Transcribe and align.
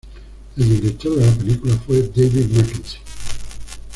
El 0.57 0.67
director 0.67 1.15
de 1.15 1.27
la 1.27 1.31
película 1.35 1.75
fue 1.85 2.01
David 2.07 2.47
Mackenzie. 2.57 2.99